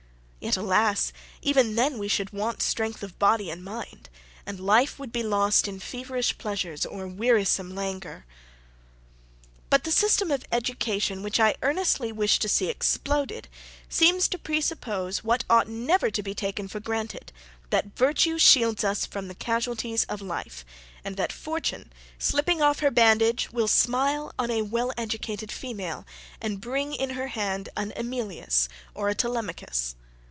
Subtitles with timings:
[0.43, 1.13] Yet, alas!
[1.43, 4.09] even then we should want strength of body and mind,
[4.43, 8.25] and life would be lost in feverish pleasures or wearisome languor.
[9.69, 13.49] But the system of education, which I earnestly wish to see exploded,
[13.87, 17.31] seems to presuppose, what ought never to be taken for granted,
[17.69, 20.65] that virtue shields us from the casualties of life;
[21.03, 26.03] and that fortune, slipping off her bandage, will smile on a well educated female,
[26.41, 29.93] and bring in her hand an Emilius or a Telemachus.